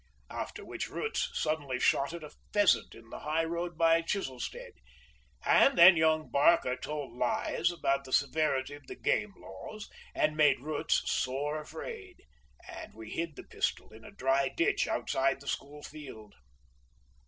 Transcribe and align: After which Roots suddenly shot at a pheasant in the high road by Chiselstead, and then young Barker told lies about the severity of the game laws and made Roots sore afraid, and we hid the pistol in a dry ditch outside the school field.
After 0.31 0.65
which 0.65 0.89
Roots 0.89 1.29
suddenly 1.35 1.79
shot 1.79 2.11
at 2.11 2.23
a 2.23 2.31
pheasant 2.53 2.95
in 2.95 3.11
the 3.11 3.19
high 3.19 3.43
road 3.43 3.77
by 3.77 4.01
Chiselstead, 4.01 4.71
and 5.45 5.77
then 5.77 5.95
young 5.95 6.27
Barker 6.31 6.75
told 6.75 7.13
lies 7.13 7.69
about 7.71 8.05
the 8.05 8.11
severity 8.11 8.73
of 8.73 8.87
the 8.87 8.95
game 8.95 9.31
laws 9.37 9.91
and 10.15 10.35
made 10.35 10.59
Roots 10.59 11.03
sore 11.05 11.61
afraid, 11.61 12.23
and 12.67 12.95
we 12.95 13.11
hid 13.11 13.35
the 13.35 13.43
pistol 13.43 13.93
in 13.93 14.03
a 14.03 14.09
dry 14.09 14.49
ditch 14.49 14.87
outside 14.87 15.39
the 15.39 15.47
school 15.47 15.83
field. 15.83 16.33